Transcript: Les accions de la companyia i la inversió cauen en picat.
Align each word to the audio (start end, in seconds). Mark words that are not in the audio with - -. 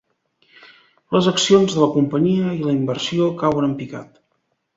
Les 1.15 1.29
accions 1.31 1.75
de 1.75 1.83
la 1.83 1.89
companyia 1.99 2.55
i 2.61 2.65
la 2.71 2.75
inversió 2.79 3.29
cauen 3.45 3.69
en 3.71 3.79
picat. 3.85 4.19